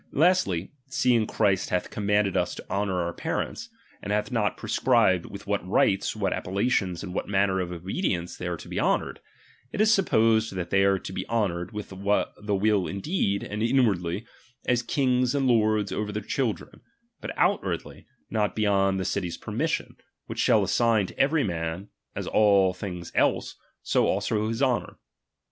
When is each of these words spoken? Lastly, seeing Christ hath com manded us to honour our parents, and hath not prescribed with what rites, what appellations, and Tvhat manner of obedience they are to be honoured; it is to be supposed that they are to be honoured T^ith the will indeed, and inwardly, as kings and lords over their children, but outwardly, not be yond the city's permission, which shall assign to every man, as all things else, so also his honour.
Lastly, 0.11 0.71
seeing 0.87 1.27
Christ 1.27 1.69
hath 1.69 1.91
com 1.91 2.07
manded 2.07 2.35
us 2.35 2.55
to 2.55 2.67
honour 2.71 3.01
our 3.03 3.13
parents, 3.13 3.69
and 4.01 4.11
hath 4.11 4.31
not 4.31 4.57
prescribed 4.57 5.27
with 5.27 5.45
what 5.45 5.63
rites, 5.69 6.15
what 6.15 6.33
appellations, 6.33 7.03
and 7.03 7.13
Tvhat 7.13 7.27
manner 7.27 7.59
of 7.59 7.71
obedience 7.71 8.35
they 8.35 8.47
are 8.47 8.57
to 8.57 8.67
be 8.67 8.79
honoured; 8.79 9.19
it 9.71 9.79
is 9.79 9.93
to 9.95 10.01
be 10.01 10.05
supposed 10.07 10.55
that 10.55 10.71
they 10.71 10.83
are 10.85 10.97
to 10.97 11.13
be 11.13 11.29
honoured 11.29 11.69
T^ith 11.71 12.31
the 12.43 12.55
will 12.55 12.87
indeed, 12.87 13.43
and 13.43 13.61
inwardly, 13.61 14.25
as 14.65 14.81
kings 14.81 15.35
and 15.35 15.45
lords 15.47 15.91
over 15.91 16.11
their 16.11 16.23
children, 16.23 16.81
but 17.21 17.29
outwardly, 17.37 18.07
not 18.31 18.55
be 18.55 18.63
yond 18.63 18.99
the 18.99 19.05
city's 19.05 19.37
permission, 19.37 19.97
which 20.25 20.39
shall 20.39 20.63
assign 20.63 21.05
to 21.05 21.19
every 21.19 21.43
man, 21.43 21.89
as 22.15 22.25
all 22.25 22.73
things 22.73 23.11
else, 23.13 23.55
so 23.83 24.07
also 24.07 24.47
his 24.47 24.63
honour. 24.63 24.97